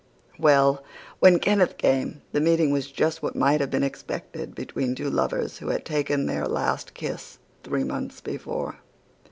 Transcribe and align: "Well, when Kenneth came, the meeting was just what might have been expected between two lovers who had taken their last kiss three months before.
"Well, 0.39 0.83
when 1.19 1.37
Kenneth 1.37 1.77
came, 1.77 2.23
the 2.31 2.41
meeting 2.41 2.71
was 2.71 2.89
just 2.89 3.21
what 3.21 3.35
might 3.35 3.61
have 3.61 3.69
been 3.69 3.83
expected 3.83 4.55
between 4.55 4.95
two 4.95 5.11
lovers 5.11 5.59
who 5.59 5.67
had 5.67 5.85
taken 5.85 6.25
their 6.25 6.47
last 6.47 6.95
kiss 6.95 7.37
three 7.63 7.83
months 7.83 8.19
before. 8.19 8.77